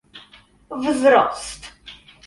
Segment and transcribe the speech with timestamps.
[0.85, 1.53] wzrost